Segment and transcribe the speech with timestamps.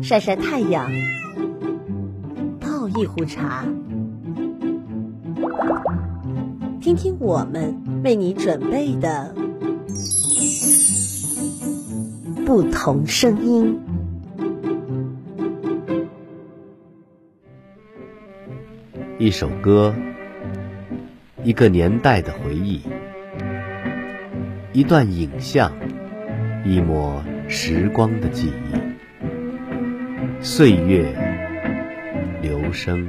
[0.00, 0.90] 晒晒太阳，
[2.58, 3.66] 泡一壶茶，
[6.80, 9.34] 听听我们为你准备的
[12.46, 13.78] 不同声音。
[19.18, 19.94] 一首歌，
[21.42, 22.80] 一个年代的回忆，
[24.72, 25.70] 一段影像，
[26.64, 28.83] 一抹时光的记忆。
[30.44, 31.10] 岁月
[32.42, 33.08] 流声。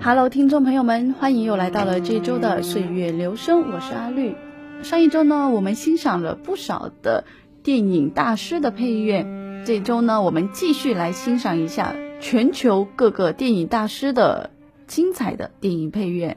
[0.00, 4.36] Hello，听众朋友们，欢迎又来到了这周的岁月流声，我是阿绿。
[4.84, 7.24] 上一周呢，我们欣赏了不少的
[7.64, 9.26] 电影大师的配乐，
[9.66, 14.50] 这周呢，我们继续来欣赏一下全球各个电影大师的
[14.86, 16.36] 精彩的电影配乐。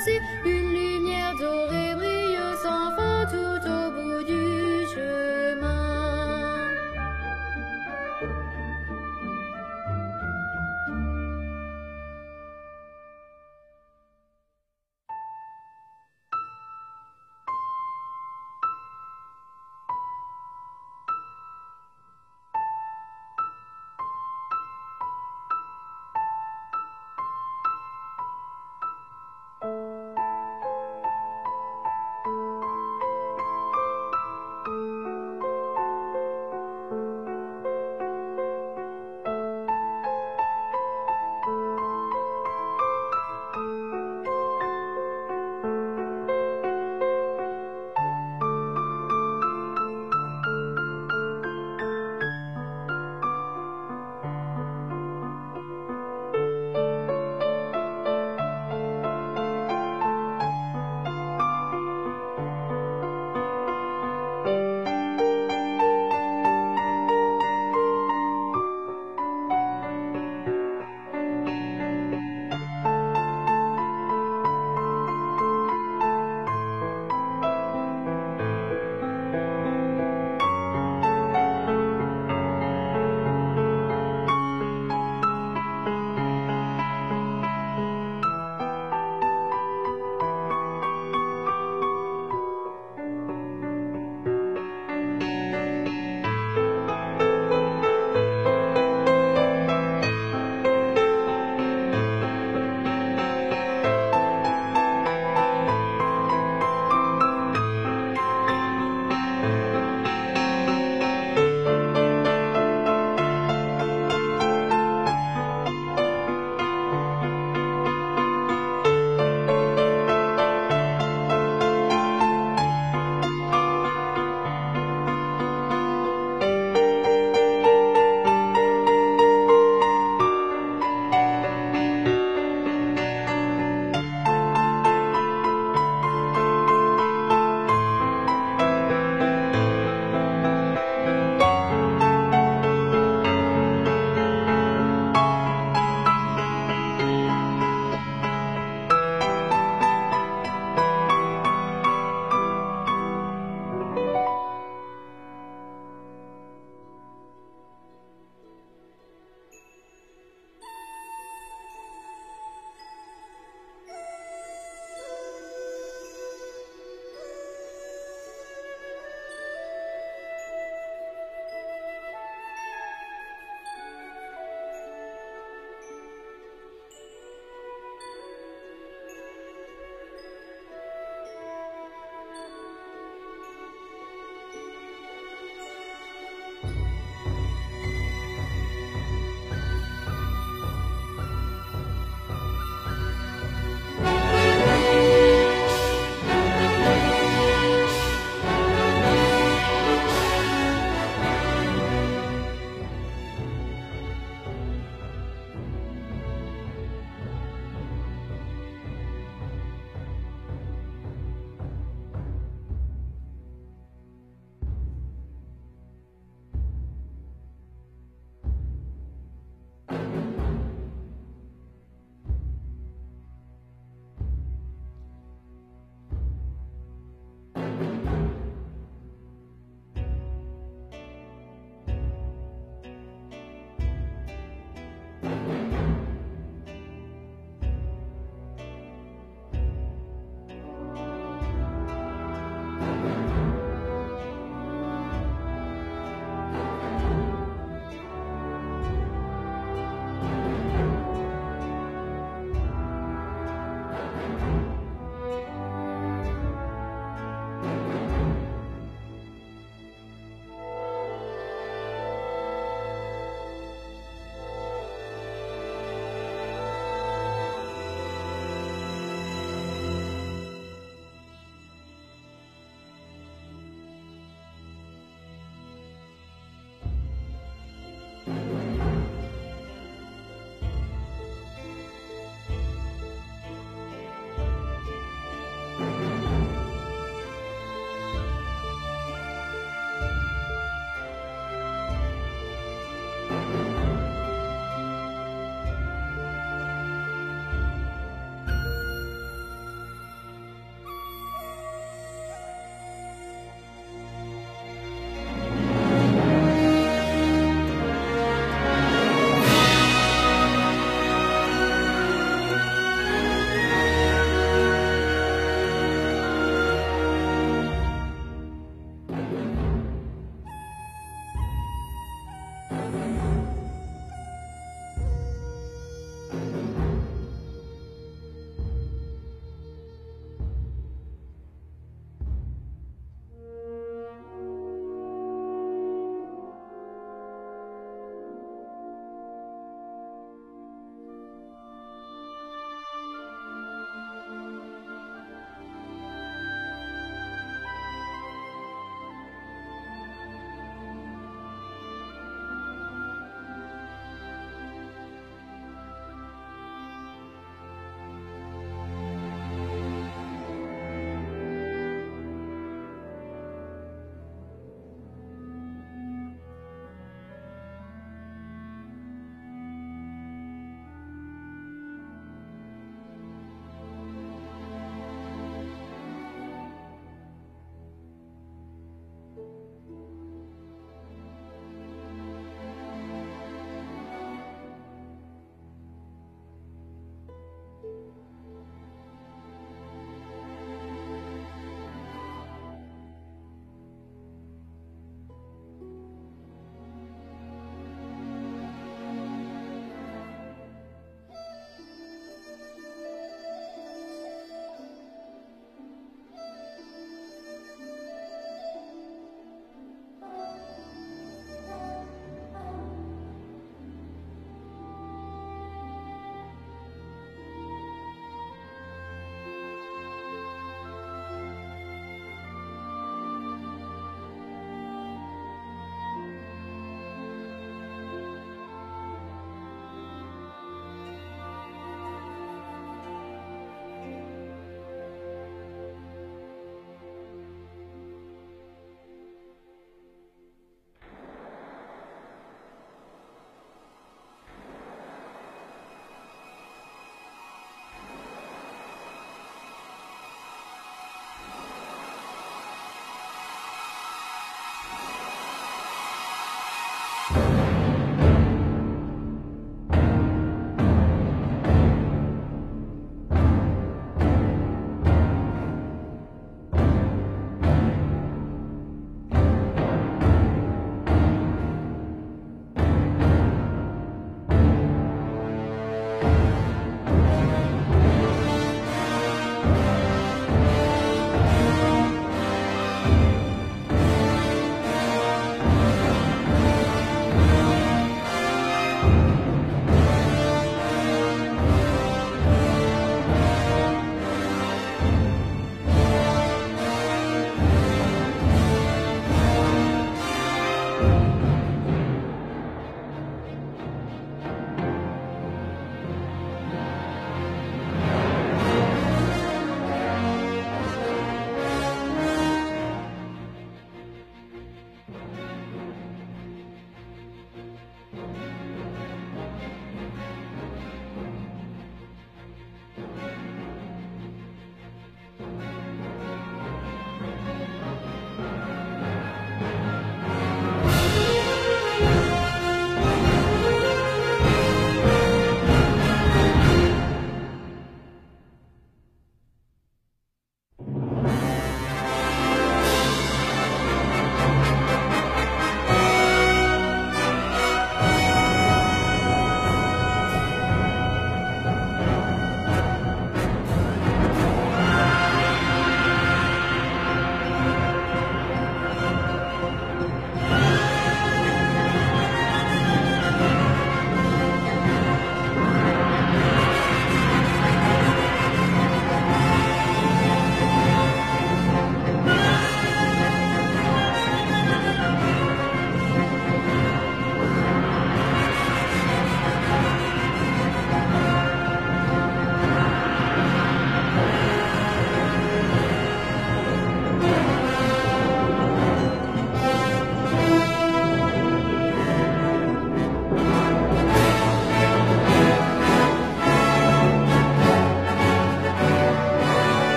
[0.00, 0.18] see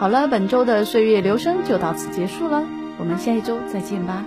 [0.00, 2.64] 好了，本周的岁月留声就到此结束了，
[2.96, 4.24] 我们下一周再见吧。